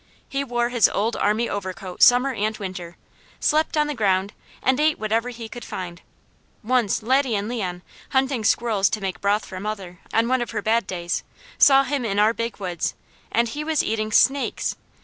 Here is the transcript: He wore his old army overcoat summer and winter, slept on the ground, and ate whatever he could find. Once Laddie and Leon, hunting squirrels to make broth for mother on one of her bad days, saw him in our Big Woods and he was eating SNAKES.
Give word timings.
He 0.27 0.43
wore 0.43 0.69
his 0.69 0.89
old 0.89 1.15
army 1.15 1.47
overcoat 1.47 2.01
summer 2.01 2.33
and 2.33 2.57
winter, 2.57 2.97
slept 3.39 3.77
on 3.77 3.85
the 3.85 3.93
ground, 3.93 4.33
and 4.63 4.79
ate 4.79 4.97
whatever 4.97 5.29
he 5.29 5.47
could 5.47 5.63
find. 5.63 6.01
Once 6.63 7.03
Laddie 7.03 7.35
and 7.35 7.47
Leon, 7.47 7.83
hunting 8.09 8.43
squirrels 8.43 8.89
to 8.89 8.99
make 8.99 9.21
broth 9.21 9.45
for 9.45 9.59
mother 9.59 9.99
on 10.11 10.27
one 10.27 10.41
of 10.41 10.49
her 10.49 10.61
bad 10.63 10.87
days, 10.87 11.23
saw 11.59 11.83
him 11.83 12.03
in 12.03 12.17
our 12.17 12.33
Big 12.33 12.57
Woods 12.57 12.95
and 13.31 13.49
he 13.49 13.63
was 13.63 13.83
eating 13.83 14.11
SNAKES. 14.11 14.75